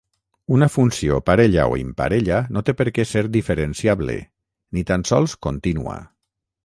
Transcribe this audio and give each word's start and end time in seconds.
Una 0.53 0.67
funció 0.75 1.17
parella 1.27 1.65
o 1.73 1.75
imparella 1.81 2.39
no 2.57 2.63
té 2.69 2.75
per 2.79 2.87
què 2.95 3.05
ser 3.09 3.23
diferenciable, 3.37 4.17
ni 4.79 4.85
tan 4.93 5.05
sols 5.11 5.37
contínua. 5.49 6.01